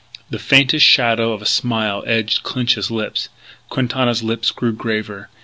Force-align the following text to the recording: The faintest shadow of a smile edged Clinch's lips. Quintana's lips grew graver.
The 0.31 0.39
faintest 0.39 0.83
shadow 0.83 1.31
of 1.31 1.43
a 1.43 1.45
smile 1.45 2.03
edged 2.07 2.41
Clinch's 2.41 2.89
lips. 2.89 3.29
Quintana's 3.69 4.23
lips 4.23 4.49
grew 4.49 4.73
graver. 4.73 5.29